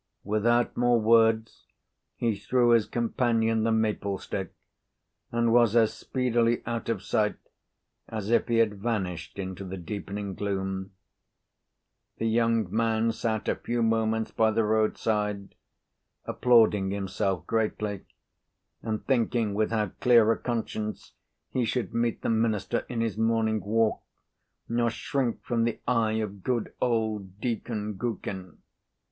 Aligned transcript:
Without 0.23 0.75
more 0.75 0.99
words, 0.99 1.67
he 2.15 2.35
threw 2.35 2.71
his 2.71 2.87
companion 2.87 3.61
the 3.63 3.71
maple 3.71 4.17
stick, 4.17 4.51
and 5.31 5.53
was 5.53 5.75
as 5.75 5.93
speedily 5.93 6.63
out 6.65 6.89
of 6.89 7.03
sight 7.03 7.35
as 8.09 8.31
if 8.31 8.47
he 8.47 8.55
had 8.57 8.81
vanished 8.81 9.37
into 9.37 9.63
the 9.63 9.77
deepening 9.77 10.33
gloom. 10.33 10.89
The 12.17 12.25
young 12.25 12.65
man 12.73 13.11
sat 13.11 13.47
a 13.47 13.55
few 13.55 13.83
moments 13.83 14.31
by 14.31 14.49
the 14.49 14.63
roadside, 14.63 15.53
applauding 16.25 16.89
himself 16.89 17.45
greatly, 17.45 18.01
and 18.81 19.05
thinking 19.05 19.53
with 19.53 19.69
how 19.69 19.89
clear 20.01 20.31
a 20.31 20.37
conscience 20.39 21.11
he 21.51 21.63
should 21.63 21.93
meet 21.93 22.23
the 22.23 22.29
minister 22.31 22.87
in 22.89 23.01
his 23.01 23.19
morning 23.19 23.61
walk, 23.63 24.01
nor 24.67 24.89
shrink 24.89 25.43
from 25.43 25.63
the 25.63 25.79
eye 25.87 26.13
of 26.13 26.41
good 26.41 26.73
old 26.81 27.39
Deacon 27.39 27.97
Gookin. 27.99 28.57